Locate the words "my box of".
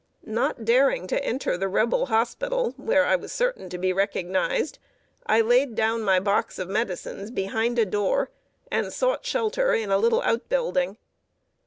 6.01-6.67